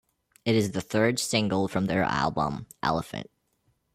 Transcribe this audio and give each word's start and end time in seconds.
It 0.45 0.55
is 0.55 0.71
the 0.71 0.81
third 0.81 1.19
single 1.19 1.67
from 1.67 1.85
their 1.85 2.01
album 2.01 2.65
"Elephant". 2.81 3.29